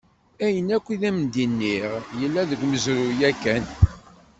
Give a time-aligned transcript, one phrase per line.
[0.45, 3.65] Ayen akk i d-am-nniɣ yella deg umezruy yakkan.